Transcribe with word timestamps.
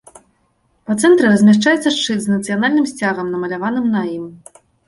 Па 0.89 0.95
цэнтры 1.01 1.25
размяшчаецца 1.33 1.93
шчыт 1.99 2.19
з 2.25 2.39
нацыянальным 2.39 2.91
сцягам, 2.93 3.31
намаляваным 3.35 3.85
на 3.99 4.07
ім. 4.19 4.25